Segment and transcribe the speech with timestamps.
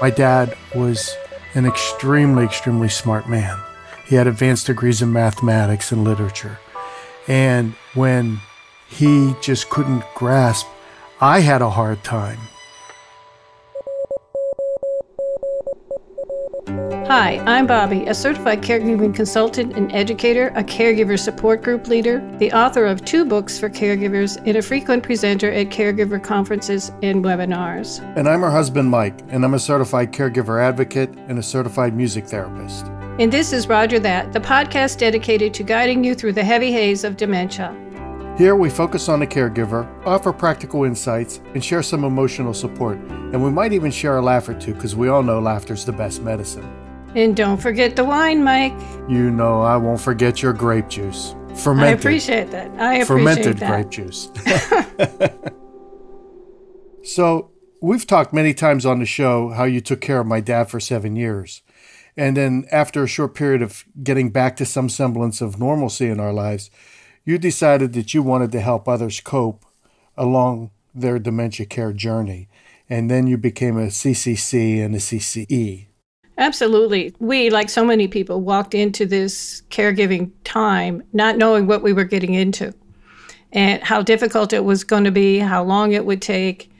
[0.00, 1.14] My dad was
[1.54, 3.58] an extremely, extremely smart man.
[4.06, 6.58] He had advanced degrees in mathematics and literature.
[7.26, 8.40] And when
[8.88, 10.66] he just couldn't grasp,
[11.20, 12.38] I had a hard time.
[17.06, 22.50] Hi, I'm Bobbi, a certified caregiving consultant and educator, a caregiver support group leader, the
[22.52, 28.00] author of two books for caregivers, and a frequent presenter at caregiver conferences and webinars.
[28.16, 32.24] And I'm her husband, Mike, and I'm a certified caregiver advocate and a certified music
[32.24, 32.86] therapist.
[33.18, 37.04] And this is Rodger That, the podcast dedicated to guiding you through the heavy haze
[37.04, 37.76] of dementia.
[38.38, 42.96] Here we focus on the caregiver, offer practical insights, and share some emotional support.
[42.96, 45.92] And we might even share a laugh or two because we all know laughter's the
[45.92, 46.83] best medicine.
[47.14, 48.78] And don't forget the wine, Mike.
[49.08, 51.36] You know I won't forget your grape juice.
[51.54, 51.96] Fermented.
[51.96, 52.70] I appreciate that.
[52.80, 53.06] I appreciate that.
[53.06, 53.70] fermented that.
[53.70, 54.30] grape juice.
[57.14, 60.64] so, we've talked many times on the show how you took care of my dad
[60.64, 61.62] for seven years.
[62.16, 66.18] And then, after a short period of getting back to some semblance of normalcy in
[66.18, 66.70] our lives,
[67.24, 69.64] you decided that you wanted to help others cope
[70.16, 72.48] along their dementia care journey.
[72.90, 75.86] And then you became a CCC and a CCE.
[76.36, 77.14] Absolutely.
[77.20, 82.04] We, like so many people, walked into this caregiving time not knowing what we were
[82.04, 82.74] getting into
[83.52, 86.72] and how difficult it was going to be, how long it would take,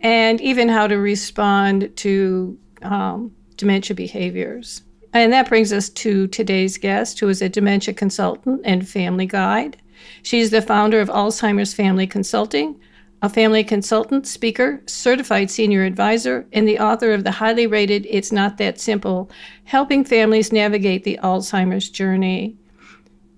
[0.00, 4.82] and even how to respond to um, dementia behaviors.
[5.12, 9.76] And that brings us to today's guest, who is a dementia consultant and family guide.
[10.22, 12.78] She's the founder of Alzheimer's Family Consulting,
[13.22, 18.30] a family consultant, speaker, certified senior advisor, and the author of the highly rated It's
[18.30, 19.30] Not That Simple
[19.64, 22.56] Helping Families Navigate the Alzheimer's Journey.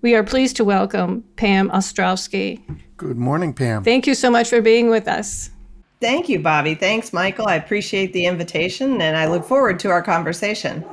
[0.03, 2.61] We are pleased to welcome Pam Ostrowski.
[2.97, 3.85] Good morning, Pam.
[3.85, 5.51] Thank you so much for being with us.
[6.01, 6.79] Thank you, Bobbi.
[6.79, 7.49] Thanks, Michael.
[7.49, 10.85] I appreciate the invitation and I look forward to our conversation.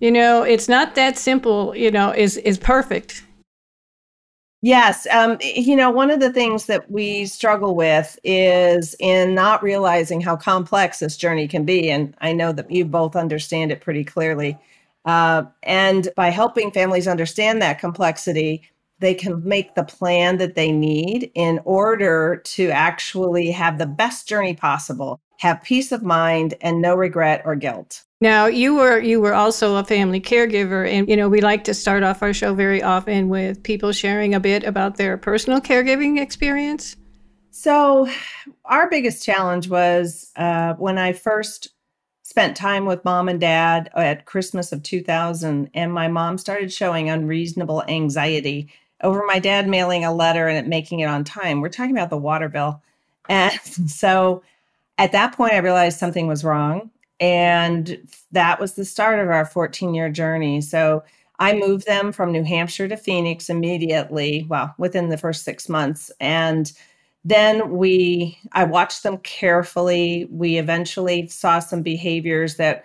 [0.00, 3.24] You know, it's not that simple, you know, is is perfect.
[4.60, 5.06] Yes.
[5.12, 10.20] Um, you know, one of the things that we struggle with is in not realizing
[10.20, 11.90] how complex this journey can be.
[11.90, 14.58] And I know that you both understand it pretty clearly.
[15.04, 18.62] Uh, and by helping families understand that complexity,
[19.00, 24.28] they can make the plan that they need in order to actually have the best
[24.28, 28.04] journey possible, have peace of mind, and no regret or guilt.
[28.20, 31.74] Now, you were you were also a family caregiver and you know, we like to
[31.74, 36.20] start off our show very often with people sharing a bit about their personal caregiving
[36.20, 36.96] experience.
[37.50, 38.08] So,
[38.64, 41.70] our biggest challenge was uh, when I first
[42.22, 47.08] spent time with mom and dad at Christmas of 2000, and my mom started showing
[47.08, 48.70] unreasonable anxiety
[49.02, 51.60] over my dad mailing a letter and making it on time.
[51.60, 52.82] We're talking about the water bill.
[53.30, 53.60] And
[53.90, 54.42] so
[54.96, 56.90] at that point, I realized something was wrong.
[57.20, 60.62] And that was the start of our 14 year journey.
[60.62, 61.04] So
[61.38, 66.10] I moved them from New Hampshire to Phoenix immediately, well, within the first six months.
[66.20, 66.72] And
[67.24, 70.26] then we, I watched them carefully.
[70.30, 72.84] We eventually saw some behaviors that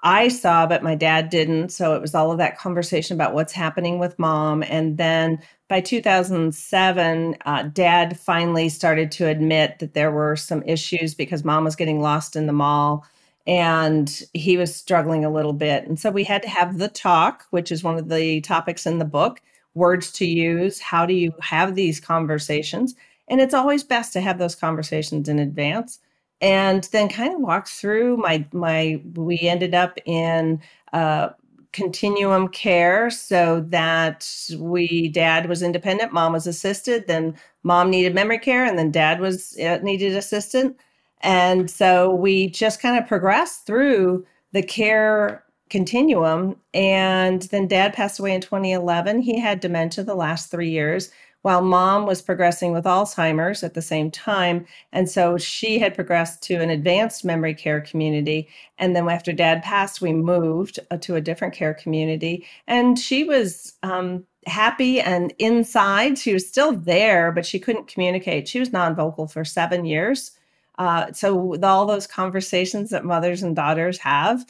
[0.00, 1.70] I saw, but my dad didn't.
[1.70, 4.62] So it was all of that conversation about what's happening with mom.
[4.62, 11.14] And then by 2007, uh, dad finally started to admit that there were some issues
[11.14, 13.06] because mom was getting lost in the mall
[13.46, 15.86] and he was struggling a little bit.
[15.86, 18.98] And so we had to have the talk, which is one of the topics in
[18.98, 19.40] the book
[19.74, 20.80] words to use.
[20.80, 22.94] How do you have these conversations?
[23.28, 26.00] And it's always best to have those conversations in advance.
[26.40, 30.60] And then kind of walk through my my we ended up in
[30.92, 31.30] uh
[31.72, 34.26] continuum care so that
[34.58, 39.20] we dad was independent mom was assisted then mom needed memory care and then dad
[39.20, 40.74] was uh, needed assistant
[41.20, 46.56] and so we just kind of progressed through the care continuum.
[46.74, 49.20] And then dad passed away in 2011.
[49.20, 51.10] He had dementia the last three years,
[51.46, 54.66] while mom was progressing with Alzheimer's at the same time.
[54.90, 58.48] And so she had progressed to an advanced memory care community.
[58.78, 62.44] And then after dad passed, we moved uh, to a different care community.
[62.66, 66.18] And she was, um, happy and inside.
[66.18, 68.48] She was still there, but she couldn't communicate.
[68.48, 70.32] She was non vocal for seven years.
[70.78, 74.44] Uh, so all those conversations that mothers and daughters have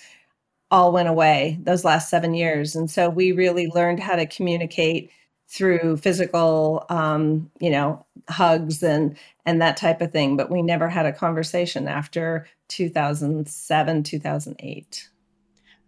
[0.71, 5.11] all went away those last seven years, and so we really learned how to communicate
[5.49, 10.37] through physical, um, you know, hugs and and that type of thing.
[10.37, 15.09] But we never had a conversation after 2007, 2008.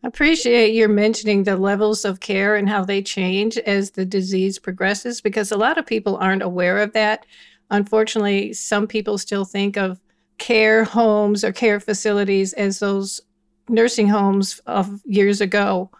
[0.05, 4.59] I appreciate your mentioning the levels of care and how they change as the disease
[4.59, 7.27] progresses because a lot of people aren't aware of that.
[7.71, 10.01] Unfortunately, some people still think of
[10.39, 13.21] care homes or care facilities as those
[13.69, 15.91] nursing homes of years ago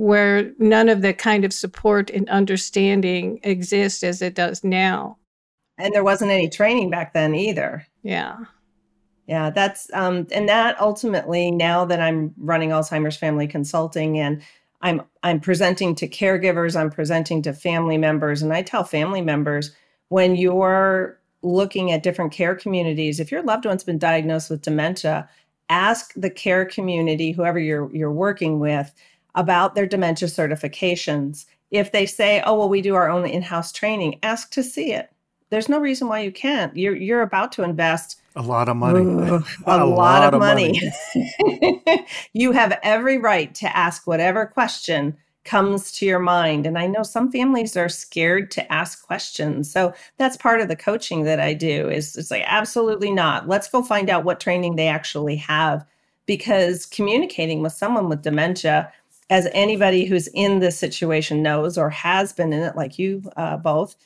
[0.00, 5.18] where none of the kind of support and understanding exists as it does now.
[5.76, 7.86] And there wasn't any training back then either.
[8.02, 8.38] Yeah.
[9.26, 14.40] Yeah, that's um and that ultimately now that I'm running Alzheimer's family consulting and
[14.80, 19.70] I'm I'm presenting to caregivers, I'm presenting to family members and I tell family members
[20.08, 25.28] when you're looking at different care communities, if your loved one's been diagnosed with dementia,
[25.68, 28.94] ask the care community whoever you're you're working with
[29.34, 31.46] about their dementia certifications.
[31.70, 35.10] If they say, "Oh, well, we do our own in-house training," ask to see it.
[35.50, 36.76] There's no reason why you can't.
[36.76, 39.00] You're you're about to invest a lot of money.
[39.00, 40.80] a, a, lot, lot of, money.
[41.14, 42.06] money.
[42.32, 46.66] you have every right to ask whatever question comes to your mind.
[46.66, 49.72] And I know some families are scared to ask questions.
[49.72, 53.48] So that's part of the coaching that I do is it's like absolutely not.
[53.48, 55.84] Let's go find out what training they actually have
[56.26, 58.92] because communicating with someone with dementia
[59.30, 63.56] as anybody who's in this situation knows or has been in it, like you uh,
[63.56, 63.96] both,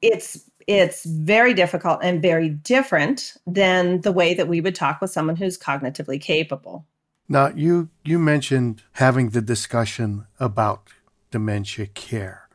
[0.00, 5.10] it's it's very difficult and very different than the way that we would talk with
[5.10, 6.86] someone who's cognitively capable.
[7.28, 10.88] Now, you you mentioned having the discussion about
[11.30, 12.48] dementia care.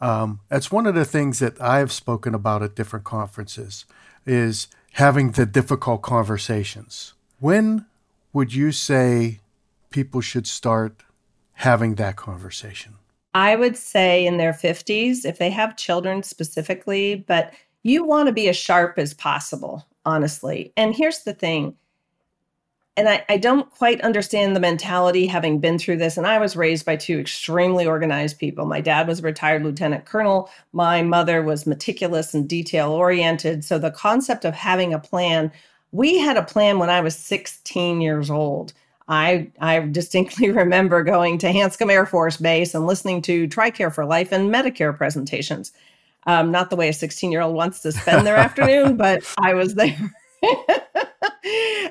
[0.00, 3.84] Um, that's one of the things that I've spoken about at different conferences
[4.26, 7.14] is having the difficult conversations.
[7.38, 7.86] When
[8.32, 9.40] would you say
[9.92, 11.04] people should start
[11.52, 12.94] having that conversation?
[13.34, 17.52] I would say in their 50s, if they have children specifically, but
[17.82, 20.72] you want to be as sharp as possible, honestly.
[20.76, 21.76] And here's the thing.
[22.94, 26.18] And I, I don't quite understand the mentality having been through this.
[26.18, 28.66] And I was raised by two extremely organized people.
[28.66, 30.50] My dad was a retired lieutenant colonel.
[30.74, 33.64] My mother was meticulous and detail oriented.
[33.64, 35.50] So the concept of having a plan,
[35.90, 38.74] we had a plan when I was 16 years old
[39.08, 44.04] I I distinctly remember going to Hanscom Air Force Base and listening to TRICARE for
[44.04, 45.72] Life and Medicare presentations.
[46.26, 49.54] Um, not the way a 16 year old wants to spend their afternoon, but I
[49.54, 50.14] was there.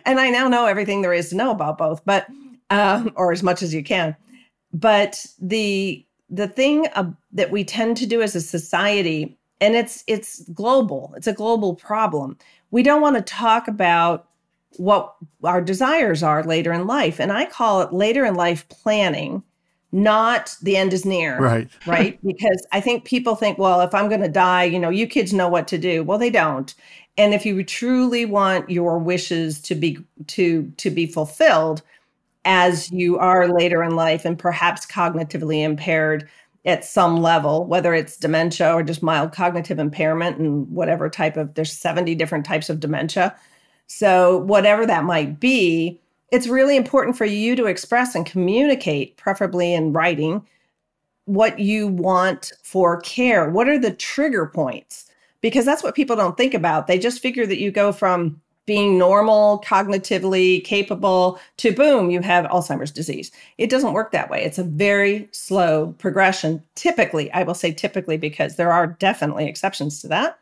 [0.05, 2.27] and I now know everything there is to know about both, but
[2.69, 4.15] um, or as much as you can.
[4.73, 10.03] But the the thing uh, that we tend to do as a society, and it's
[10.07, 11.13] it's global.
[11.17, 12.37] It's a global problem.
[12.71, 14.27] We don't want to talk about
[14.77, 17.19] what our desires are later in life.
[17.19, 19.44] And I call it later in life planning,
[19.91, 21.39] not the end is near.
[21.39, 21.69] Right.
[21.85, 22.19] Right.
[22.25, 25.33] because I think people think, well, if I'm going to die, you know, you kids
[25.33, 26.03] know what to do.
[26.03, 26.73] Well, they don't.
[27.18, 31.81] And if you truly want your wishes to be to to be fulfilled
[32.45, 36.27] as you are later in life and perhaps cognitively impaired
[36.63, 41.53] at some level, whether it's dementia or just mild cognitive impairment and whatever type of
[41.56, 43.35] there's 70 different types of dementia
[43.93, 45.99] so, whatever that might be,
[46.31, 50.47] it's really important for you to express and communicate, preferably in writing,
[51.25, 53.49] what you want for care.
[53.49, 55.11] What are the trigger points?
[55.41, 56.88] Because that's what people don't think about.
[56.88, 62.45] They just figure that you go from being normal, cognitively capable to boom, you have
[62.45, 63.29] Alzheimer's disease.
[63.57, 64.41] It doesn't work that way.
[64.41, 66.63] It's a very slow progression.
[66.75, 70.39] Typically, I will say typically because there are definitely exceptions to that.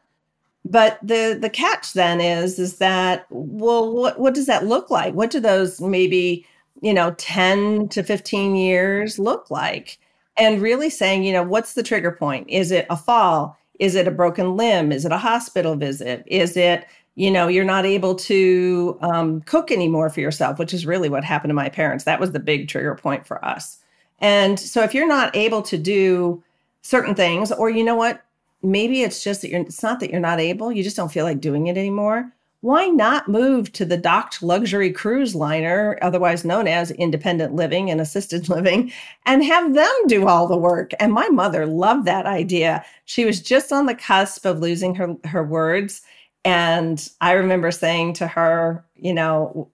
[0.65, 5.13] But the the catch then is is that well what what does that look like?
[5.13, 6.45] What do those maybe,
[6.81, 9.97] you know, 10 to 15 years look like?
[10.37, 12.49] And really saying, you know, what's the trigger point?
[12.49, 13.57] Is it a fall?
[13.79, 14.91] Is it a broken limb?
[14.91, 16.23] Is it a hospital visit?
[16.27, 16.85] Is it
[17.19, 21.23] you know you're not able to um, cook anymore for yourself which is really what
[21.23, 23.77] happened to my parents that was the big trigger point for us
[24.19, 26.41] and so if you're not able to do
[26.81, 28.23] certain things or you know what
[28.61, 31.25] maybe it's just that you're it's not that you're not able you just don't feel
[31.25, 32.31] like doing it anymore.
[32.61, 38.01] Why not move to the docked luxury cruise liner otherwise known as independent living and
[38.01, 38.91] assisted living
[39.25, 40.91] and have them do all the work?
[40.99, 42.83] And my mother loved that idea.
[43.05, 46.01] She was just on the cusp of losing her her words.
[46.45, 49.69] And i remember saying to her you know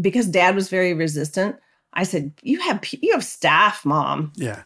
[0.00, 1.56] because dad was very resistant
[1.94, 4.32] i said you have you have staff mom.
[4.36, 4.62] Yeah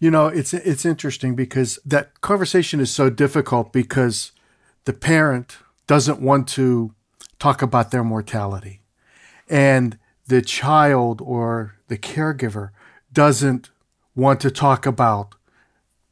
[0.00, 4.32] you know, it's it's interesting because that conversation is so difficult because
[4.86, 6.94] the parent doesn't want to
[7.38, 8.80] talk about their mortality.
[9.48, 12.70] And the child or the caregiver
[13.12, 13.70] doesn't
[14.14, 15.34] want to talk about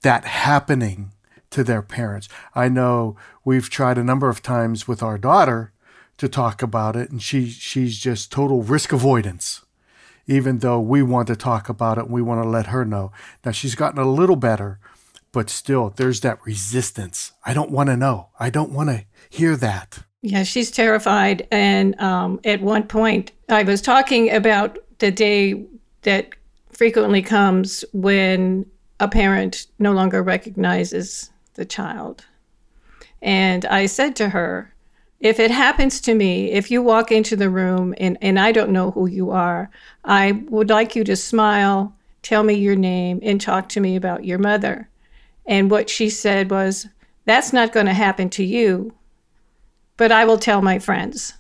[0.03, 1.13] that happening
[1.51, 2.29] to their parents.
[2.55, 5.73] I know we've tried a number of times with our daughter
[6.19, 9.63] to talk about it and she she's just total risk avoidance
[10.29, 13.11] even though we want to talk about it we want to let her know.
[13.45, 14.79] Now she's gotten a little better,
[15.33, 17.33] but still there's that resistance.
[17.45, 18.29] I don't want to know.
[18.39, 20.01] I don't want to hear that.
[20.23, 21.47] Yeah, she's terrified.
[21.51, 25.65] And um, at one point, I was talking about the day
[26.03, 26.31] that
[26.71, 28.67] frequently comes when
[29.01, 32.25] a parent no longer recognizes the child.
[33.23, 34.73] And I said to her,
[35.21, 38.71] if it happens to me, if you walk into the room and, and I don't
[38.71, 39.71] know who you are,
[40.05, 44.25] I would like you to smile, tell me your name, and talk to me about
[44.25, 44.89] your mother.
[45.47, 46.87] And what she said was,
[47.25, 48.95] That's not going to happen to you,
[49.97, 51.35] but I will tell my friends.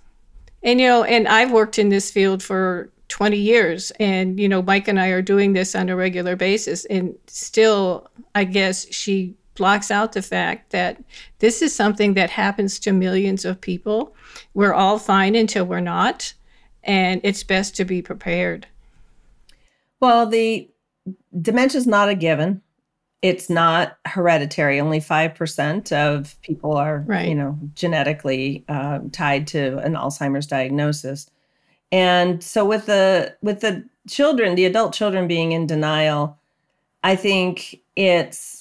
[0.63, 4.61] And, you know, and I've worked in this field for 20 years, and, you know,
[4.61, 6.85] Mike and I are doing this on a regular basis.
[6.87, 11.03] And still, I guess she blocks out the fact that
[11.41, 14.15] this is something that happens to millions of people.
[14.55, 16.33] We're all fine until we're not,
[16.83, 18.67] and it's best to be prepared.
[20.01, 20.69] Well, the
[21.41, 22.63] dementia is not a given.
[23.21, 24.81] It's not hereditary.
[24.81, 27.29] Only five percent of people are, right.
[27.29, 31.29] you know, genetically uh, tied to an Alzheimer's diagnosis.
[31.91, 36.39] And so, with the with the children, the adult children being in denial,
[37.03, 38.58] I think it's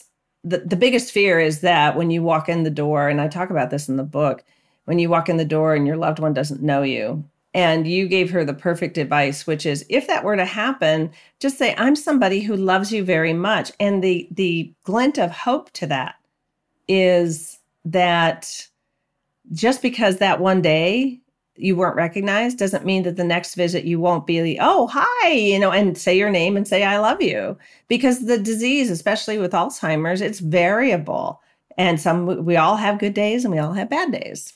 [0.47, 3.49] the, the biggest fear is that when you walk in the door, and I talk
[3.49, 4.43] about this in the book,
[4.85, 7.23] when you walk in the door and your loved one doesn't know you,
[7.53, 11.57] and you gave her the perfect advice, which is if that were to happen, just
[11.57, 13.71] say, I'm somebody who loves you very much.
[13.79, 16.15] And the the glint of hope to that
[16.87, 18.67] is that
[19.53, 21.19] just because that one day
[21.57, 25.59] you weren't recognized doesn't mean that the next visit you won't be oh hi you
[25.59, 27.57] know and say your name and say i love you.
[27.87, 31.41] Because the disease especially with alzheimer's it's variable
[31.77, 34.53] and some we all have good days and we all have bad days.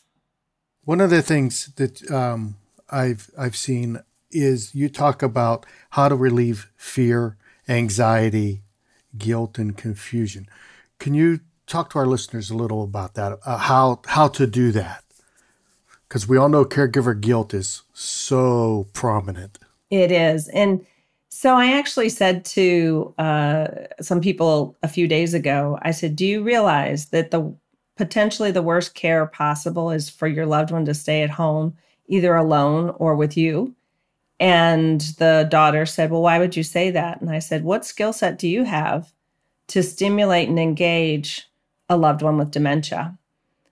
[0.83, 2.55] One of the things that um,
[2.89, 8.63] i've i've seen is you talk about how to relieve fear anxiety
[9.17, 10.47] guilt and confusion.
[10.99, 14.71] Can you talk to our listeners a little about that uh, how how to do
[14.71, 15.03] that
[16.11, 19.57] because we all know caregiver guilt is so prominent.
[19.89, 20.49] It is.
[20.49, 20.85] And
[21.29, 23.67] so I actually said to uh,
[24.01, 27.55] some people a few days ago, I said, Do you realize that the
[27.95, 31.77] potentially the worst care possible is for your loved one to stay at home,
[32.07, 33.73] either alone or with you?
[34.37, 37.21] And the daughter said, Well, why would you say that?
[37.21, 39.13] And I said, What skill set do you have
[39.67, 41.47] to stimulate and engage
[41.87, 43.17] a loved one with dementia?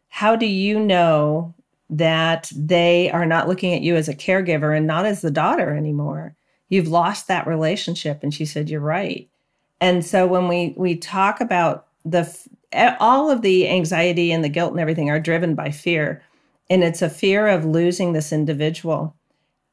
[0.07, 1.53] How do you know
[1.89, 5.75] that they are not looking at you as a caregiver and not as the daughter
[5.75, 6.35] anymore.
[6.69, 8.19] You've lost that relationship.
[8.21, 9.27] And she said, You're right.
[9.81, 12.31] And so when we we talk about the
[12.99, 16.21] all of the anxiety and the guilt and everything are driven by fear.
[16.69, 19.15] And it's a fear of losing this individual.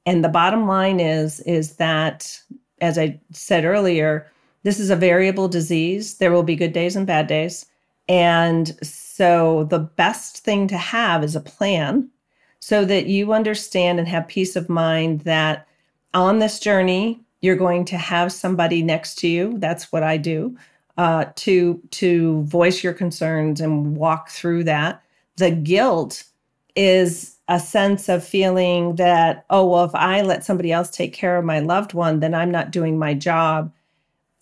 [0.07, 2.41] And the bottom line is is that
[2.81, 4.31] as I said earlier,
[4.63, 6.19] this is a variable disease.
[6.19, 7.67] There will be good days and bad days.
[8.09, 8.77] And
[9.17, 12.11] so the best thing to have is a plan
[12.61, 15.67] so that you understand and have peace of mind that
[16.13, 19.57] on this journey, you're going to have somebody next to you.
[19.57, 20.55] That's what I do.
[20.99, 25.03] Uh, to to voice your concerns and walk through that.
[25.37, 26.25] The guilt
[26.75, 31.39] is a sense of feeling that oh well if I let somebody else take care
[31.39, 33.73] of my loved one then I'm not doing my job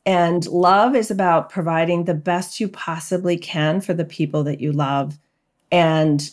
[0.06, 4.72] and love is about providing the best you possibly can for the people that you
[4.72, 5.18] love.
[5.72, 6.28] And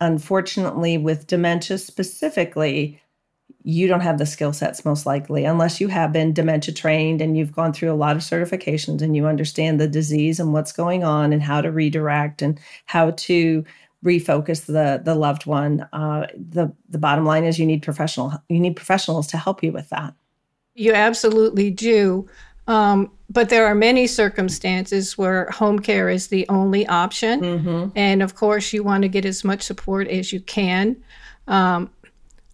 [0.00, 3.00] unfortunately, with dementia specifically,
[3.62, 7.36] you don't have the skill sets most likely, unless you have been dementia trained and
[7.36, 11.04] you've gone through a lot of certifications and you understand the disease and what's going
[11.04, 13.64] on and how to redirect and how to
[14.02, 15.86] refocus the the loved one.
[15.92, 19.72] Uh, the the bottom line is you need professional you need professionals to help you
[19.72, 20.14] with that.
[20.74, 22.26] You absolutely do.
[22.70, 27.40] Um, but there are many circumstances where home care is the only option.
[27.40, 27.88] Mm-hmm.
[27.96, 30.96] And of course, you want to get as much support as you can.
[31.48, 31.90] Um,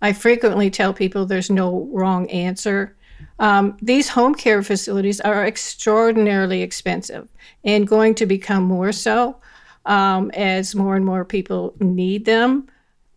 [0.01, 2.97] I frequently tell people there's no wrong answer.
[3.39, 7.29] Um, these home care facilities are extraordinarily expensive
[7.63, 9.37] and going to become more so
[9.85, 12.69] um, as more and more people need them.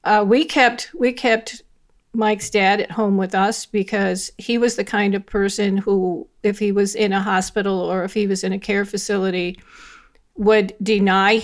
[0.04, 1.62] Uh, we kept we kept
[2.14, 6.58] Mike's dad at home with us because he was the kind of person who, if
[6.58, 9.60] he was in a hospital or if he was in a care facility,
[10.36, 11.44] would deny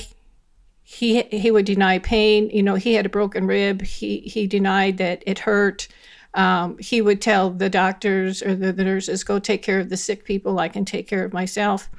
[0.83, 2.49] he he would deny pain.
[2.51, 3.81] You know, he had a broken rib.
[3.81, 5.87] He he denied that it hurt.
[6.35, 9.97] Um, he would tell the doctors or the, the, nurses, "Go take care of the
[9.97, 10.59] sick people.
[10.59, 11.89] I can take care of myself."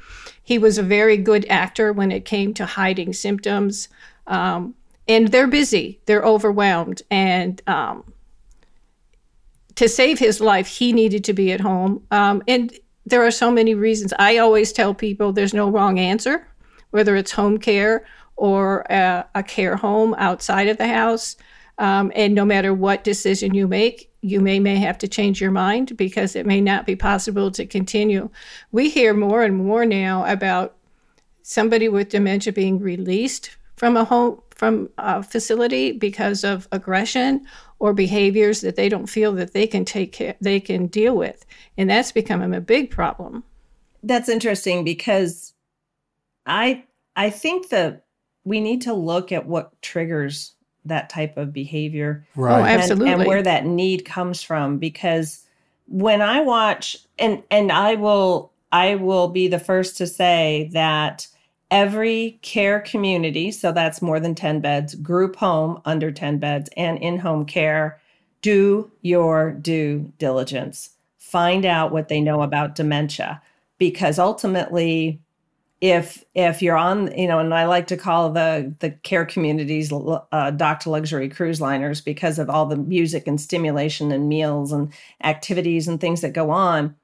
[0.42, 3.88] He was a very good actor when it came to hiding symptoms.
[4.26, 4.74] Um,
[5.08, 6.00] and they're busy.
[6.06, 8.12] They're overwhelmed, and um,
[9.76, 12.02] to save his life, he needed to be at home.
[12.10, 12.72] Um, and
[13.04, 14.12] there are so many reasons.
[14.18, 16.46] I always tell people there's no wrong answer,
[16.90, 18.04] whether it's home care
[18.36, 21.36] or a, a care home outside of the house.
[21.78, 25.50] Um, and no matter what decision you make, you may may have to change your
[25.50, 28.28] mind because it may not be possible to continue.
[28.72, 30.74] We hear more and more now about
[31.42, 37.46] somebody with dementia being released from a home from a facility because of aggression
[37.78, 41.44] or behaviors that they don't feel that they can take care, they can deal with.
[41.76, 43.44] And that's becoming a big problem.
[44.02, 45.52] That's interesting because
[46.46, 46.84] i
[47.16, 48.04] i think that
[48.44, 52.24] we need to look at what triggers that type of behavior.
[52.36, 52.60] Right.
[52.60, 55.44] Oh, absolutely and, and where that need comes from because
[55.88, 61.26] when i watch and and i will i will be the first to say that
[61.70, 66.98] every care community, so that's more than 10 beds, group home under 10 beds, and
[66.98, 68.00] in home care,
[68.42, 70.90] do your due diligence.
[71.18, 73.42] Find out what they know about dementia
[73.78, 75.20] because ultimately,
[75.80, 79.92] if if you're on you know and i like to call the the care communities
[79.92, 84.90] uh, luxury cruise liners because of all the music and stimulation and meals and
[85.22, 86.96] activities and things that go on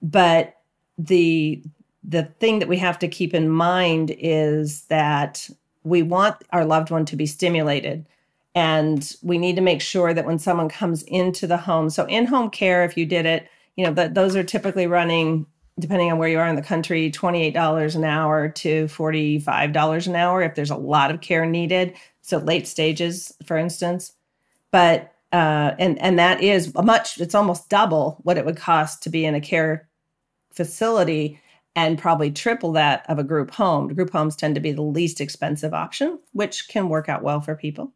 [0.00, 0.58] but
[0.96, 1.60] the
[2.06, 5.48] the thing that we have to keep in mind is that
[5.84, 8.06] we want our loved one to be stimulated
[8.54, 12.26] and we need to make sure that when someone comes into the home so in
[12.26, 15.46] home care if you did it you know that those are typically running
[15.80, 20.42] depending on where you are in the country $28 an hour to $45 an hour
[20.42, 21.94] if there's a lot of care needed
[22.24, 24.12] so late stages for instance.
[24.70, 29.02] But uh, and and that is a much it's almost double what it would cost
[29.02, 29.88] to be in a care
[30.52, 31.40] facility
[31.76, 33.92] and probably triple that of a group home.
[33.94, 37.54] Group homes tend to be the least expensive option, which can work out well for
[37.54, 37.92] people.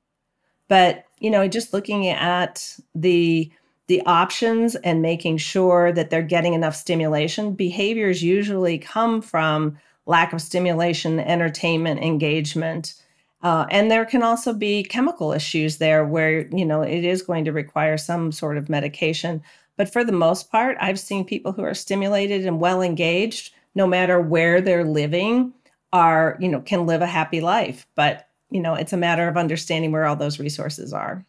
[0.68, 3.50] But, you know, just looking at the
[3.86, 10.34] the options and making sure that they're getting enough stimulation, behaviors usually come from lack
[10.34, 12.94] of stimulation, entertainment, engagement.
[13.42, 17.46] Uh, and there can also be chemical issues there where, you know, it is going
[17.46, 19.42] to require some sort of medication.
[19.78, 23.86] But for the most part, I've seen people who are stimulated and well engaged no
[23.86, 25.54] matter where they're living
[25.92, 27.86] are you know can live a happy life.
[27.94, 31.24] But you know it's a matter of understanding where all those resources are.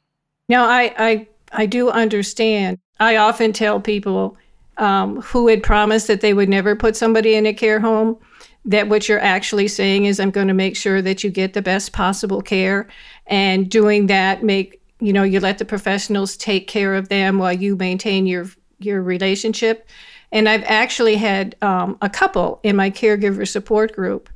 [0.49, 2.79] Now i i i do understand.
[2.99, 4.35] I often tell people
[4.77, 8.17] um, who had promised that they would never put somebody in a care home
[8.65, 11.61] that what you're actually saying is i'm going to make sure that you get the
[11.61, 12.87] best possible care.
[13.27, 17.53] And doing that make you know you let the professionals take care of them while
[17.53, 18.47] you maintain your
[18.79, 19.87] your relationship
[20.31, 24.29] and I've actually had um, a couple in my caregiver support group.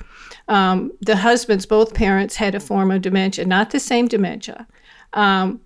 [0.48, 4.68] Um, the husbands, both parents, had a form of dementia, not the same dementia.
[5.14, 5.62] Um,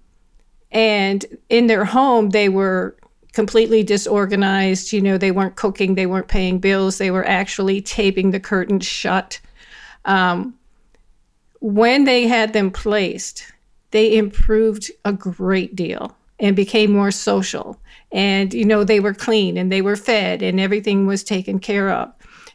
[0.71, 2.95] and in their home, they were
[3.31, 4.91] completely disorganized.
[4.91, 8.85] You know, they weren't cooking, they weren't paying bills, they were actually taping the curtains
[8.85, 9.39] shut.
[10.05, 10.55] Um,
[11.59, 13.51] when they had them placed,
[13.91, 17.79] they improved a great deal and became more social
[18.17, 21.91] and you know they were clean and they were fed and everything was taken care
[21.91, 22.12] of.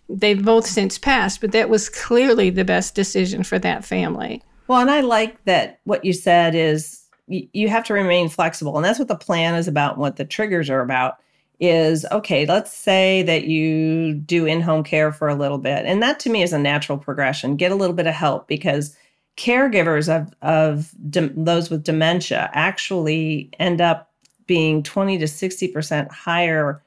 [0.09, 4.43] They've both since passed but that was clearly the best decision for that family.
[4.67, 8.85] Well and i like that what you said is you have to remain flexible and
[8.85, 11.19] that's what the plan is about what the triggers are about
[11.61, 16.19] is okay let's say that you do in-home care for a little bit and that
[16.21, 17.57] to me is a natural progression.
[17.57, 18.97] Get a little bit of help because
[19.37, 24.12] caregivers of of de- those with dementia actually end up
[24.47, 26.83] being 20 to 60% higher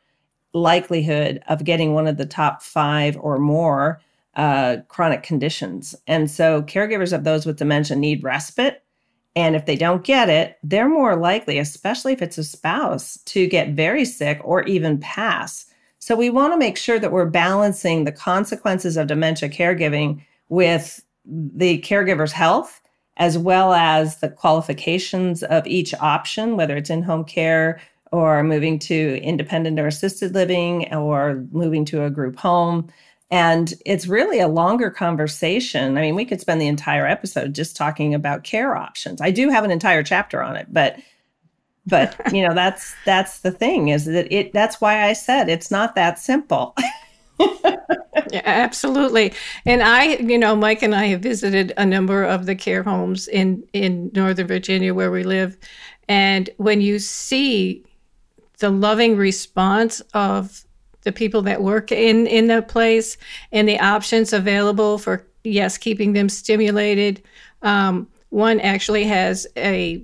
[0.53, 3.99] likelihood of getting one of the top five or more
[4.35, 5.95] uh, chronic conditions.
[6.07, 8.83] And so caregivers of those with dementia need respite.
[9.35, 13.47] And if they don't get it, they're more likely, especially if it's a spouse, to
[13.47, 15.65] get very sick or even pass.
[15.99, 21.03] So we want to make sure that we're balancing the consequences of dementia caregiving with
[21.25, 22.81] the caregiver's health
[23.17, 27.79] as well as the qualifications of each option, whether it's in home care
[28.11, 32.87] or moving to independent or assisted living or moving to a group home.
[33.31, 35.97] And it's really a longer conversation.
[35.97, 39.21] I mean, we could spend the entire episode just talking about care options.
[39.21, 40.97] I do have an entire chapter on it, but
[41.87, 45.71] but you know, that's that's the thing is that it that's why I said it's
[45.71, 46.75] not that simple.
[47.39, 49.33] yeah, absolutely.
[49.65, 53.27] And I, you know, Mike and I have visited a number of the care homes
[53.27, 55.57] in in Northern Virginia where we live,
[56.07, 57.83] and when you see
[58.59, 60.65] the loving response of
[61.01, 63.17] the people that work in in the place
[63.51, 67.21] and the options available for yes keeping them stimulated
[67.61, 70.03] um, one actually has a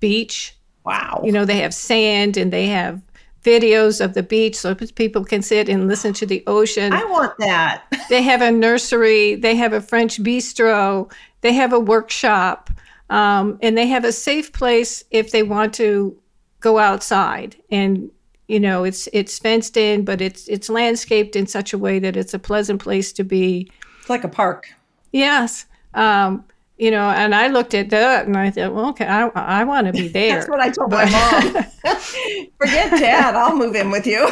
[0.00, 0.56] beach.
[0.84, 1.22] Wow.
[1.24, 3.00] You know they have sand and they have
[3.44, 6.92] videos of the beach so people can sit and listen to the ocean.
[6.92, 7.84] I want that.
[8.08, 12.70] they have a nursery, they have a French bistro, they have a workshop.
[13.08, 16.16] um, and they have a safe place if they want to
[16.60, 18.10] go outside and
[18.46, 22.16] you know it's it's fenced in but it's it's landscaped in such a way that
[22.16, 24.68] it's a pleasant place to be it's like a park
[25.12, 26.44] yes um,
[26.80, 29.86] you know and i looked at that and i thought well okay i, I want
[29.86, 30.36] to be there.
[30.36, 31.52] That's what i told my mom.
[32.58, 34.28] Forget dad i'll move in with you.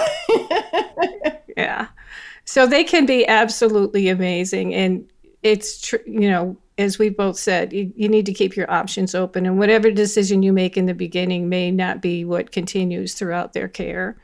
[1.57, 1.89] Yeah.
[2.45, 5.09] So they can be absolutely amazing and
[5.43, 9.13] it's true you know as we both said, you, you, need to keep your options
[9.13, 13.53] open, and whatever decision you make in the beginning may not be what continues throughout
[13.53, 14.17] their care.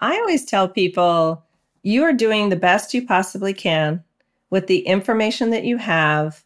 [0.00, 1.44] I always tell people
[1.82, 4.02] you are doing the best you possibly can
[4.50, 6.44] with the information that you have,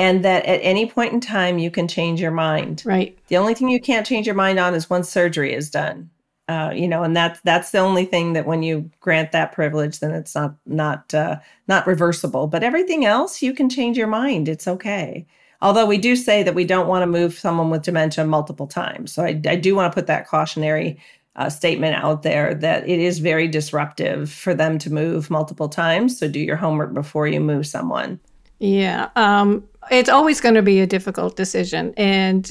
[0.00, 2.82] and that at any point in time you can change your mind.
[2.86, 3.18] Right.
[3.28, 6.08] The only thing you can't change your mind on is once surgery is done.
[6.48, 10.00] Uh, you know, and that's that's the only thing that when you grant that privilege,
[10.00, 11.36] then it's not not uh,
[11.68, 12.46] not reversible.
[12.46, 14.48] But everything else, you can change your mind.
[14.48, 15.26] It's okay.
[15.60, 19.12] Although we do say that we don't want to move someone with dementia multiple times,
[19.12, 20.98] so I, I do want to put that cautionary
[21.36, 26.18] uh, statement out there that it is very disruptive for them to move multiple times.
[26.18, 28.18] So do your homework before you move someone.
[28.58, 32.50] Yeah, um, it's always going to be a difficult decision, and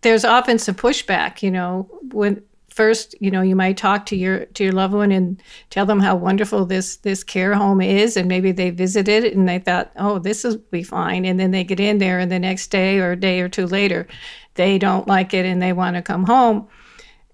[0.00, 1.42] there's often some pushback.
[1.42, 5.12] You know, when first you know you might talk to your to your loved one
[5.12, 8.16] and tell them how wonderful this this care home is.
[8.16, 11.24] And maybe they visited it and they thought oh this will be fine.
[11.24, 13.66] And then they get in there and the next day or a day or two
[13.66, 14.06] later
[14.54, 16.68] they don't like it and they want to come home.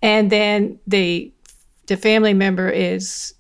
[0.03, 1.33] And then the
[1.87, 3.35] the family member is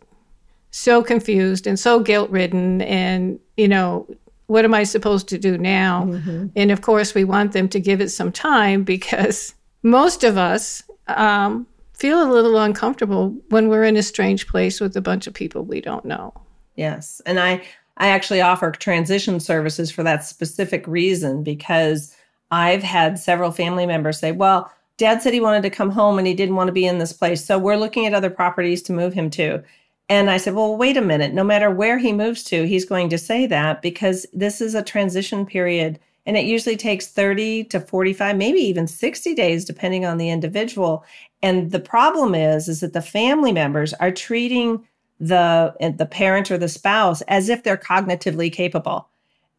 [0.70, 4.06] so confused and so guilt ridden and you know
[4.48, 6.48] what am i supposed to do now mm-hmm.
[6.56, 10.82] and of course we want them to give it some time because most of us
[11.06, 11.66] um,
[11.98, 15.64] feel a little uncomfortable when we're in a strange place with a bunch of people
[15.64, 16.32] we don't know.
[16.76, 17.20] Yes.
[17.26, 17.62] And I
[17.96, 22.14] I actually offer transition services for that specific reason because
[22.52, 26.26] I've had several family members say, "Well, dad said he wanted to come home and
[26.26, 27.44] he didn't want to be in this place.
[27.44, 29.62] So we're looking at other properties to move him to."
[30.08, 31.34] And I said, "Well, wait a minute.
[31.34, 34.82] No matter where he moves to, he's going to say that because this is a
[34.82, 40.18] transition period and it usually takes 30 to 45 maybe even 60 days depending on
[40.18, 41.04] the individual.
[41.42, 44.84] And the problem is is that the family members are treating
[45.18, 49.08] the the parent or the spouse as if they're cognitively capable.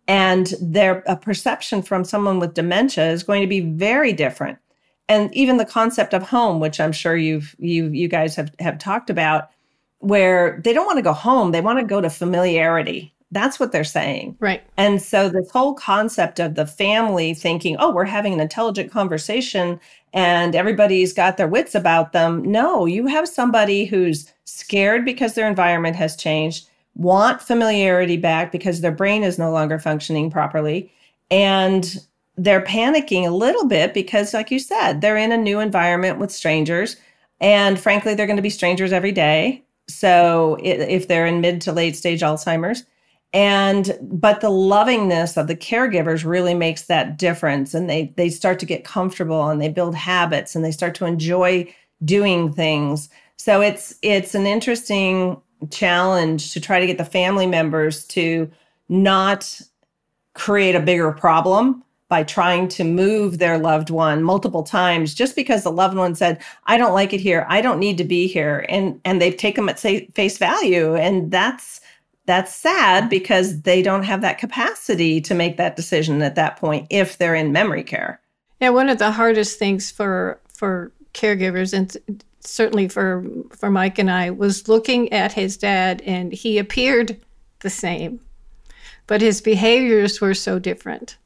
[0.08, 4.58] And their perception from someone with dementia is going to be very different.
[5.08, 8.78] And even the concept of home which i'm sure you've you you guys have have
[8.78, 9.50] talked about
[10.00, 13.72] where they don't want to go home they want to go to familiarity that's what
[13.72, 14.36] they're saying.
[14.40, 14.64] Right.
[14.78, 19.80] And so this whole concept of the family thinking, oh, we're having an intelligent conversation
[20.14, 22.42] and everybody's got their wits about them.
[22.44, 28.82] No, you have somebody who's scared because their environment has changed, want familiarity back because
[28.82, 30.92] their brain is no longer functioning properly.
[31.30, 31.98] And
[32.38, 36.32] they're panicking a little bit because, like you said, they're in a new environment with
[36.32, 36.96] strangers.
[37.40, 39.64] And frankly, they're going to be strangers every day.
[39.90, 42.86] So if they're in mid to late stage Alzheimer's,
[43.34, 48.60] and but the lovingness of the caregivers really makes that difference and they they start
[48.60, 51.72] to get comfortable and they build habits and they start to enjoy
[52.04, 53.10] doing things.
[53.38, 58.50] So it's it's an interesting challenge to try to get the family members to
[58.88, 59.60] not
[60.34, 65.64] create a bigger problem by trying to move their loved one multiple times just because
[65.64, 68.66] the loved one said i don't like it here i don't need to be here
[68.68, 71.80] and and they've taken them at say, face value and that's
[72.30, 76.86] that's sad because they don't have that capacity to make that decision at that point
[76.92, 78.22] if they're in memory care.
[78.62, 84.12] Yeah, one of the hardest things for for caregivers and certainly for for Mike and
[84.12, 87.20] I was looking at his dad and he appeared
[87.62, 88.20] the same
[89.08, 91.18] but his behaviors were so different.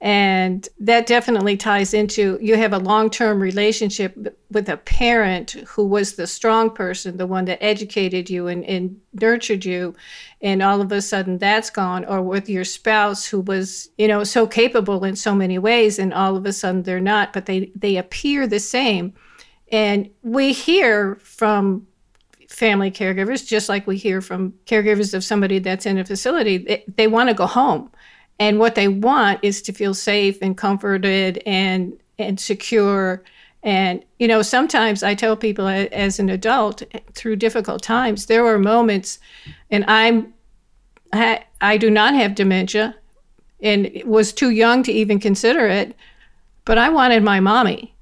[0.00, 4.16] And that definitely ties into you have a long term relationship
[4.50, 8.96] with a parent who was the strong person, the one that educated you and, and
[9.14, 9.96] nurtured you.
[10.40, 12.04] And all of a sudden that's gone.
[12.04, 15.98] Or with your spouse who was, you know, so capable in so many ways.
[15.98, 19.14] And all of a sudden they're not, but they, they appear the same.
[19.72, 21.88] And we hear from
[22.48, 26.84] family caregivers, just like we hear from caregivers of somebody that's in a facility, they,
[26.96, 27.90] they want to go home
[28.38, 33.22] and what they want is to feel safe and comforted and and secure.
[33.62, 38.44] And you know sometimes i tell people as an adult eh, through difficult times there
[38.44, 39.18] were moments
[39.70, 40.32] and i'm
[41.12, 42.94] i, I do not have dementia
[43.60, 45.96] and was too young to even consider it
[46.64, 47.94] but i wanted my mommy.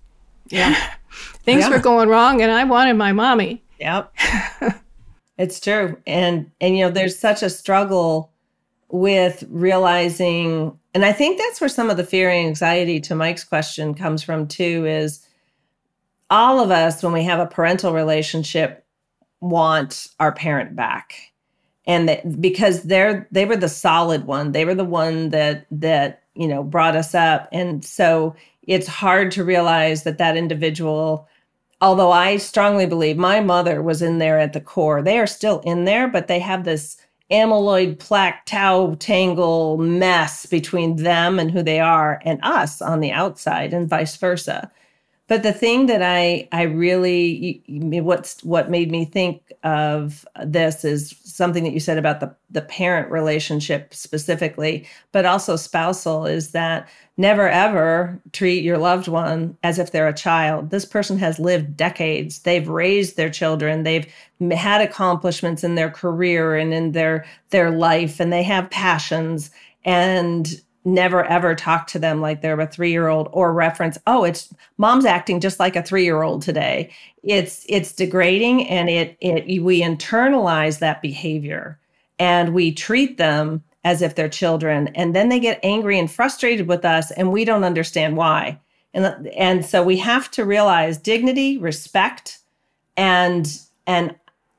[0.49, 0.75] Yeah.
[1.45, 1.71] Things yeah.
[1.71, 3.63] were going wrong and i wanted my mommy.
[3.81, 4.15] Yep.
[5.39, 5.99] It's true.
[6.07, 8.33] And and you know there's such a struggle
[8.89, 13.45] with realizing And I think that's where some of the fear and anxiety to Mike's
[13.45, 15.27] question comes from too is
[16.31, 18.85] all of us when we have a parental relationship
[19.41, 21.33] want our parent back.
[21.87, 24.53] And that, because they're they were the solid one.
[24.53, 27.49] They were the one that that, you know, brought us up.
[27.53, 31.29] And so it's hard to realize that that individual
[31.81, 35.03] although I strongly believe my mother was in there at the core.
[35.03, 36.97] They are still in there, but they have this
[37.31, 43.11] amyloid plaque tau tangle mess between them and who they are and us on the
[43.11, 44.71] outside and vice versa
[45.29, 51.15] but the thing that i i really what's what made me think of this is
[51.25, 56.89] something that you said about the the parent relationship specifically but also spousal is that
[57.17, 60.71] never ever treat your loved one as if they're a child.
[60.71, 62.41] This person has lived decades.
[62.41, 63.83] They've raised their children.
[63.83, 64.07] They've
[64.53, 69.51] had accomplishments in their career and in their their life and they have passions
[69.85, 75.05] and never ever talk to them like they're a 3-year-old or reference, "Oh, it's mom's
[75.05, 76.91] acting just like a 3-year-old today."
[77.23, 81.79] It's it's degrading and it it we internalize that behavior
[82.19, 86.67] and we treat them as if they're children and then they get angry and frustrated
[86.67, 88.59] with us and we don't understand why
[88.95, 92.39] and and so we have to realize dignity respect
[92.97, 94.15] and and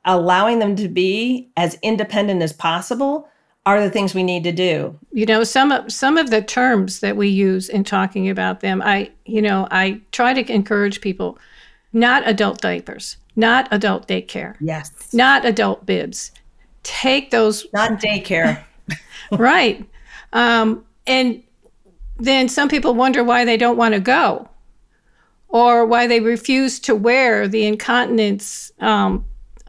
[0.06, 3.28] allowing them to be as independent as possible
[3.68, 4.98] are the things we need to do.
[5.12, 8.82] You know some of some of the terms that we use in talking about them
[8.82, 11.38] i you know i try to encourage people
[11.92, 15.14] not adult diapers not adult daycare yes.
[15.14, 16.32] not adult bibs.
[16.84, 18.64] Take those not daycare.
[19.32, 19.86] Right.
[20.32, 21.44] Um, and
[22.16, 24.48] then some people wonder why they don't want to go
[25.50, 29.26] or why they refuse to wear the incontinence um,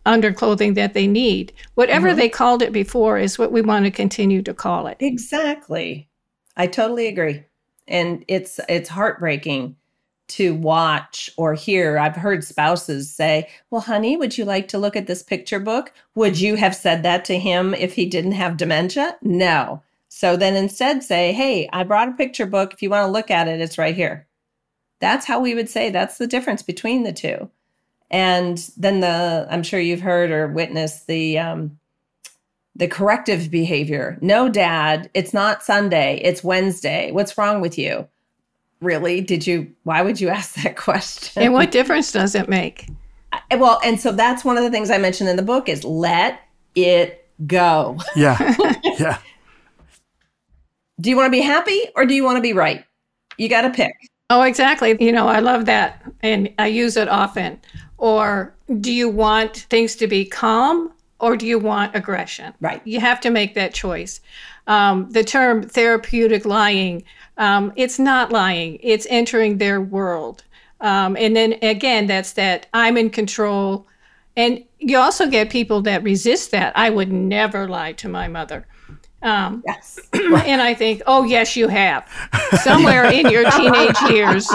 [0.09, 1.53] underclothing that they need.
[1.75, 2.19] Whatever mm-hmm.
[2.19, 4.97] they called it before is what we want to continue to call it.
[5.01, 6.09] Exactly.
[6.57, 7.45] I totally agree.
[7.87, 9.77] And it's it's heartbreaking
[10.29, 11.99] to watch or hear.
[11.99, 15.93] I've heard spouses say, Well, honey, would you like to look at this picture book?
[16.15, 19.17] Would you have said that to him if he didn't have dementia?
[19.23, 19.83] No.
[20.09, 22.73] So then instead say, Hey, I brought a picture book.
[22.73, 24.27] If you want to look at it, it's right here.
[25.01, 27.51] That's how we would say that's the difference between the two.
[28.11, 31.79] And then the, I'm sure you've heard or witnessed the, um,
[32.75, 34.19] the corrective behavior.
[34.21, 37.11] No, dad, it's not Sunday, it's Wednesday.
[37.13, 38.09] What's wrong with you?
[38.81, 39.21] really?
[39.21, 41.43] Did you why would you ask that question?
[41.43, 42.89] And what difference does it make?
[43.57, 46.41] Well and so that's one of the things i mentioned in the book is let
[46.75, 47.99] it go.
[48.17, 48.55] Yeah.
[48.99, 49.19] Yeah.
[51.01, 52.85] Do you want to be happy or do you want to be right?
[53.37, 53.95] You got to pick.
[54.31, 54.97] Oh exactly.
[54.99, 57.61] You know i love that and i use it often
[57.99, 63.01] or do you want things to be calm or do you want aggression right you
[63.01, 64.21] have to make that choice
[64.67, 67.05] um, the term therapeutic lying
[67.39, 70.45] um, it's not lying, it's entering their world.
[70.81, 73.87] Um, and then again, that's that I'm in control.
[74.37, 76.77] And you also get people that resist that.
[76.77, 78.67] I would never lie to my mother.
[79.23, 79.99] Um, yes.
[80.13, 82.09] and I think, oh, yes, you have.
[82.63, 84.49] Somewhere in your teenage years,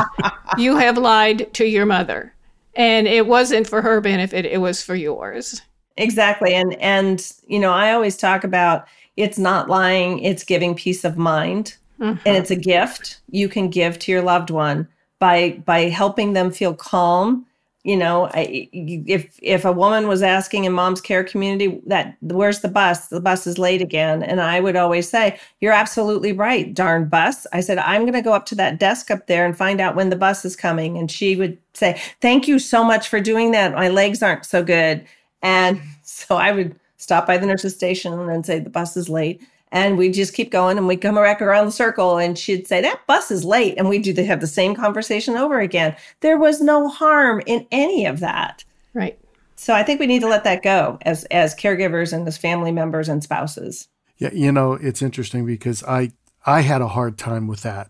[0.57, 2.33] you have lied to your mother.
[2.75, 5.61] And it wasn't for her benefit, it was for yours.
[5.97, 6.55] Exactly.
[6.55, 11.17] And, and, you know, I always talk about it's not lying, it's giving peace of
[11.17, 12.19] mind mm-hmm.
[12.25, 14.87] and it's a gift you can give to your loved one
[15.19, 17.45] by by helping them feel calm
[17.83, 22.61] you know I, if if a woman was asking in mom's care community that where's
[22.61, 23.07] the bus?
[23.07, 24.23] The bus is late again.
[24.23, 27.45] And i would always say you're absolutely right darn bus.
[27.53, 29.95] I said i'm going to go up to that desk up there and find out
[29.95, 30.97] when the bus is coming.
[30.97, 33.73] And she would say thank you so much for doing that.
[33.73, 35.05] My legs aren't so good.
[35.41, 39.41] And so i would stop by the nurse's station and say the bus is late
[39.73, 42.79] and we just keep going and we come back around the circle and she'd say
[42.79, 43.73] that bus is late.
[43.77, 45.95] And we do have the same conversation over again.
[46.21, 48.63] There was no harm in any of that.
[48.93, 49.19] Right.
[49.55, 52.71] So i think we need to let that go as as caregivers and as family
[52.71, 53.87] members and spouses.
[54.17, 56.11] Yeah you know it's interesting because i
[56.45, 57.89] i had a hard time with that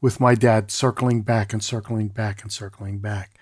[0.00, 3.38] with my dad circling back and circling back and circling back.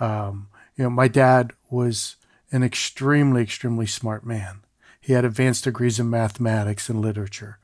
[0.00, 2.16] Um, you know my dad was
[2.50, 4.63] an extremely extremely smart man
[5.04, 7.58] he had advanced degrees in mathematics and literature.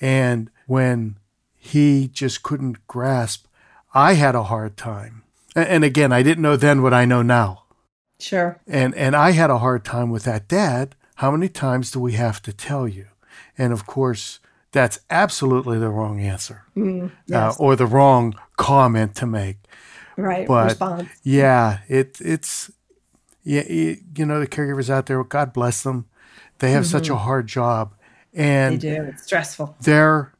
[0.00, 1.18] And when
[1.54, 3.44] he just couldn't grasp,
[3.92, 5.22] I had a hard time.
[5.54, 7.64] And again, I didn't know then what I know now.
[8.18, 8.58] Sure.
[8.66, 10.48] And and I had a hard time with that.
[10.48, 13.08] Dad, how many times do we have to tell you?
[13.58, 14.40] And of course,
[14.72, 17.60] that's absolutely the wrong answer mm, uh, yes.
[17.60, 19.58] uh, or the wrong comment to make.
[20.16, 20.48] Right.
[20.48, 21.10] But Response.
[21.22, 22.70] yeah, it it's
[23.42, 25.22] yeah, you know the caregivers out there.
[25.24, 26.06] God bless them.
[26.60, 26.90] They have mm-hmm.
[26.90, 27.24] such a mm-hmm.
[27.24, 27.94] hard job.
[28.32, 29.02] And they do.
[29.04, 29.76] It's stressful.
[29.80, 30.32] They're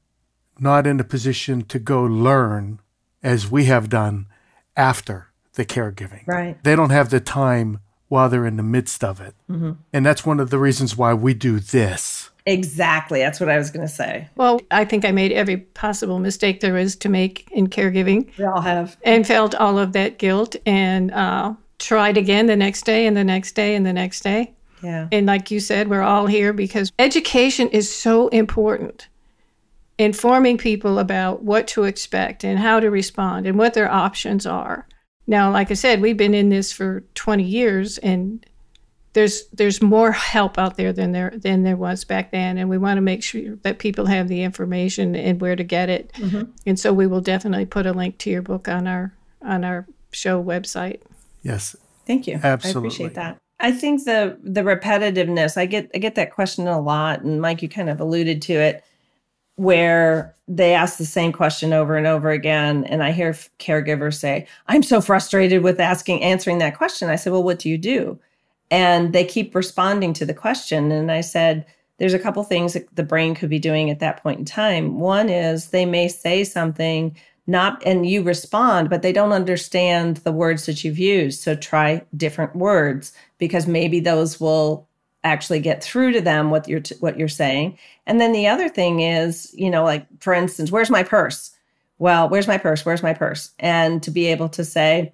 [0.59, 2.80] not in a position to go learn
[3.22, 4.26] as we have done
[4.76, 6.26] after the caregiving.
[6.26, 6.62] Right.
[6.62, 9.35] They don't have the time while they're in the midst of it.
[9.50, 9.72] Mm-hmm.
[9.92, 12.30] And that's one of the reasons why we do this.
[12.46, 13.20] Exactly.
[13.20, 14.28] That's what I was going to say.
[14.37, 18.37] Well, I think I made every possible mistake there is to make in caregiving.
[18.37, 18.96] We all have.
[19.02, 23.24] And felt all of that guilt and uh, tried again the next day and the
[23.24, 24.54] next day and the next day.
[24.83, 25.09] Yeah.
[25.12, 29.09] And like you said, we're all here because education is so important.
[29.99, 34.87] Informing people about what to expect and how to respond and what their options are.
[35.27, 38.45] Now, like I said, we've been in this for 20 years and
[39.12, 42.79] there's there's more help out there than there than there was back then and we
[42.79, 46.12] want to make sure that people have the information and where to get it.
[46.14, 46.51] Mm-hmm.
[46.64, 49.12] And so we will definitely put a link to your book on our
[49.43, 51.01] on our show website.
[51.43, 51.77] Yes.
[52.07, 52.40] Thank you.
[52.43, 52.69] Absolutely.
[52.69, 53.38] I appreciate that.
[53.61, 57.62] I think the the repetitiveness, I get I get that question a lot and Mike
[57.62, 58.85] you kind of alluded to it
[59.57, 64.46] where they ask the same question over and over again and I hear caregivers say,
[64.68, 68.18] "I'm so frustrated with asking answering that question." I said, "Well, what do you do?"
[68.70, 71.66] And they keep responding to the question and I said,
[72.01, 74.99] there's a couple things that the brain could be doing at that point in time.
[74.99, 77.14] One is they may say something
[77.50, 81.40] not and you respond but they don't understand the words that you've used.
[81.40, 84.86] So try different words because maybe those will
[85.24, 87.76] actually get through to them what you're t- what you're saying.
[88.06, 91.50] And then the other thing is you know like for instance where's my purse?
[91.98, 92.84] Well where's my purse?
[92.84, 93.50] Where's my purse?
[93.58, 95.12] And to be able to say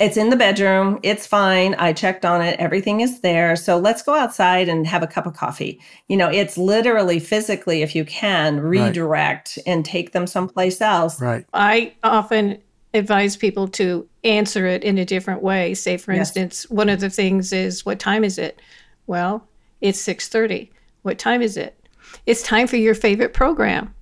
[0.00, 0.98] it's in the bedroom.
[1.02, 1.74] It's fine.
[1.74, 2.58] I checked on it.
[2.58, 3.54] Everything is there.
[3.54, 5.80] So let's go outside and have a cup of coffee.
[6.08, 9.66] You know, it's literally physically, if you can, redirect right.
[9.66, 11.20] and take them someplace else.
[11.20, 11.46] Right.
[11.54, 12.60] I often
[12.92, 15.74] advise people to answer it in a different way.
[15.74, 16.28] Say, for yes.
[16.28, 18.60] instance, one of the things is, "What time is it?"
[19.06, 19.46] Well,
[19.80, 20.72] it's six thirty.
[21.02, 21.78] What time is it?
[22.26, 23.94] It's time for your favorite program.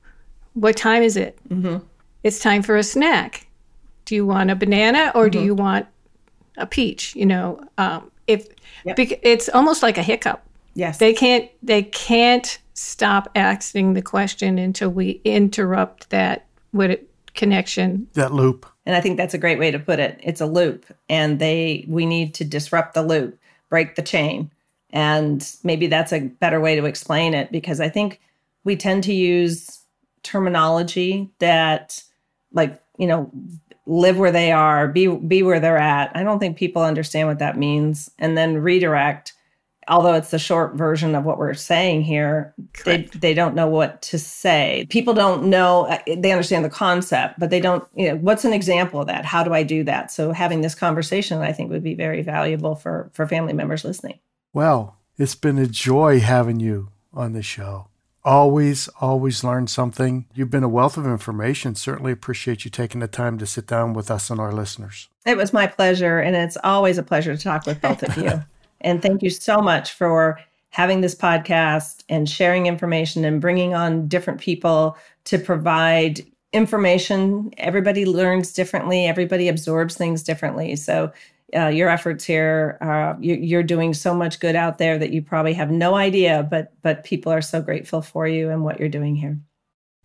[0.55, 1.39] What time is it?
[1.49, 1.85] Mm-hmm.
[2.23, 3.47] It's time for a snack
[4.13, 5.31] do you want a banana or mm-hmm.
[5.31, 5.87] do you want
[6.59, 8.47] a peach you know um, if
[8.85, 8.97] yep.
[8.99, 10.43] it's almost like a hiccup.
[10.75, 10.99] Yes.
[10.99, 17.01] They can't they can't stop asking the question until we interrupt that with
[17.35, 18.07] connection.
[18.15, 18.67] That loop.
[18.85, 20.19] And i think that's a great way to put it.
[20.23, 24.51] It's a loop and they we need to disrupt the loop break the chain.
[24.91, 28.21] And maybe that's a better way to explain it because i think
[28.65, 29.81] we tend to use
[30.23, 32.03] terminology that
[32.53, 33.31] like you know
[33.87, 36.15] live where they are, be be where they're at.
[36.15, 38.11] I don't think people understand what that means.
[38.19, 39.33] And then redirect,
[39.89, 44.01] although it's the short version of what we're saying here, they they don't know what
[44.03, 44.87] to say.
[44.89, 48.53] People don't know uh, they understand the concept, but they don't, you know, what's an
[48.53, 49.25] example of that?
[49.25, 50.13] How do I do that?
[50.13, 54.19] So having this conversation I think would be very valuable for for family members listening.
[54.53, 57.89] Well, it's been a joy having you on the show
[58.25, 60.27] always, always learn something.
[60.35, 61.75] You've been a wealth of information.
[61.75, 65.09] Certainly appreciate you taking the time to sit down with us and our listeners.
[65.27, 66.21] It was my pleasure.
[66.21, 68.43] And it's always a pleasure to talk with both of you.
[68.81, 74.09] and thank you so much for having this podcast and sharing information and bringing on
[74.09, 77.53] different people to provide information.
[77.59, 80.77] Everybody learns differently, everybody absorbs things differently.
[80.77, 81.13] So
[81.57, 82.79] uh, your efforts here.
[82.81, 86.47] Uh, you, are doing so much good out there that you probably have no idea,
[86.51, 89.39] but but people are so grateful for you and what you're doing here.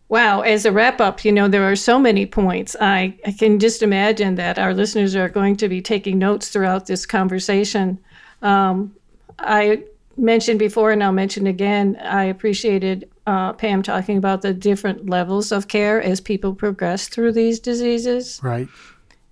[0.08, 0.40] Wow!
[0.40, 2.76] As a wrap up, you know there are so many points.
[2.80, 6.86] I I can just imagine that our listeners are going to be taking notes throughout
[6.86, 7.98] this conversation.
[8.42, 8.94] Um,
[9.38, 9.84] I
[10.16, 11.96] mentioned before, and I'll mention again.
[12.02, 17.32] I appreciated uh, Pam talking about the different levels of care as people progress through
[17.32, 18.40] these diseases.
[18.42, 18.68] Right.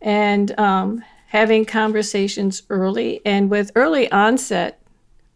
[0.01, 1.03] And um,
[1.37, 3.21] having conversations early.
[3.27, 4.81] And with early onset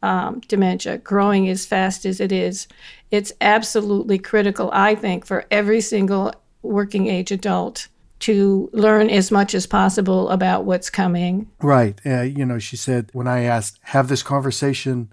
[0.03, 2.67] um, dementia growing as fast as it is,
[3.11, 6.33] it's absolutely critical, I think, for every single
[6.63, 7.89] working age adult
[8.21, 11.51] to learn as much as possible about what's coming.
[11.61, 12.01] Right.
[12.07, 15.13] Uh, you know, she said, when I asked, have this conversation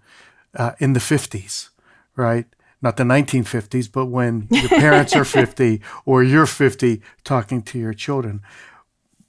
[0.55, 1.67] uh, in the 50s,
[2.15, 2.45] right?
[2.81, 7.93] Not the 1950s, but when your parents are 50 or you're 50 talking to your
[7.93, 8.41] children.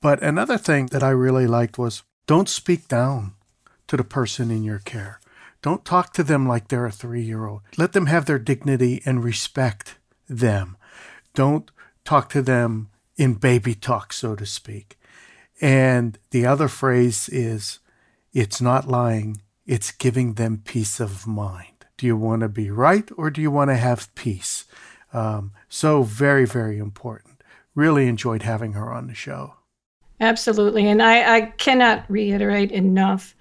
[0.01, 3.35] But another thing that I really liked was don't speak down
[3.89, 5.21] to the person in your care.
[5.61, 7.63] Don't talk to them like they're a three year old.
[7.77, 9.97] Let them have their dignity and respect
[10.29, 10.77] them.
[11.35, 11.71] Don't
[12.05, 14.99] talk to them in baby talk, so to speak.
[15.61, 17.81] And the other phrase is
[18.33, 21.87] it's not lying, it's giving them peace of mind.
[21.97, 24.65] Do you want to be right or do you want to have peace?
[25.13, 27.43] Um, so, very, very important.
[27.75, 29.55] Really enjoyed having her on the show.
[30.21, 30.89] Absolutely.
[30.89, 33.35] And I, I cannot reiterate enough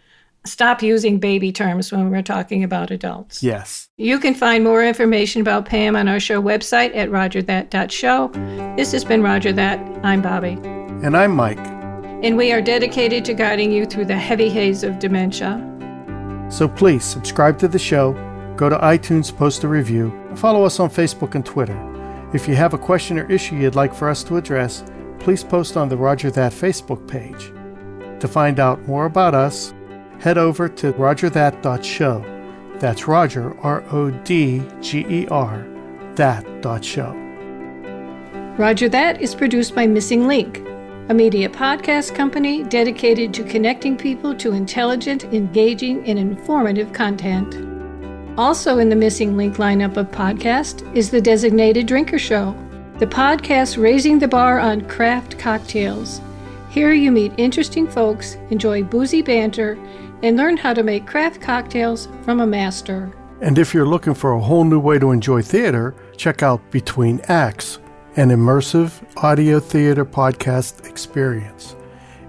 [0.48, 3.44] stop using baby terms when we're talking about adults.
[3.44, 3.90] Yes.
[3.98, 8.76] You can find more information about Pam on our show website at rodgerthat.show.
[8.76, 9.80] This has been Rodger That.
[10.04, 10.56] I'm Bobbi.
[11.04, 11.60] And I'm Mike.
[12.24, 15.64] And we are dedicated to guiding you through the heavy haze of dementia.
[16.50, 18.14] So please subscribe to the show,
[18.56, 21.78] go to iTunes, post a review, follow us on Facebook and Twitter.
[22.34, 24.84] If you have a question or issue you'd like for us to address,
[25.20, 27.52] please post on the Rodger That Facebook page.
[28.20, 29.74] To find out more about us,
[30.20, 32.34] head over to rodgerthat.show.
[32.80, 35.66] That's Rodger, R O D G E R,
[36.16, 37.14] that.show.
[38.58, 40.60] Rodger That is produced by Missing Link,
[41.10, 47.56] a media podcast company dedicated to connecting people to intelligent, engaging, and informative content.
[48.38, 52.56] Also in the Missing Link lineup of podcasts is the Designated Drinker Show,
[53.00, 56.20] the podcast raising the bar on craft cocktails.
[56.72, 59.78] Here you meet interesting folks, enjoy boozy banter,
[60.24, 63.14] and learn how to make craft cocktails from a master.
[63.42, 67.22] And if you're looking for a whole new way to enjoy theater, check out Between
[67.28, 67.78] Acts,
[68.16, 71.76] an immersive audio theater podcast experience.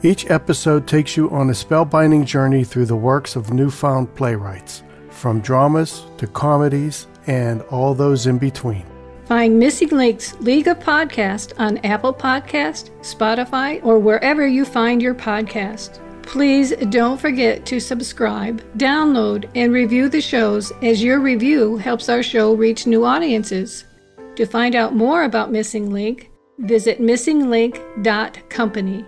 [0.03, 5.41] Each episode takes you on a spellbinding journey through the works of newfound playwrights, from
[5.41, 8.85] dramas to comedies and all those in between.
[9.29, 15.14] Find Missing Link's League of Podcast on Apple Podcast, Spotify, or wherever you find your
[15.14, 16.01] podcast.
[16.22, 22.22] Please don't forget to subscribe, download, and review the shows as your review helps our
[22.22, 23.85] show reach new audiences.
[24.37, 29.05] To find out more about Missing Link, visit missinglink.company.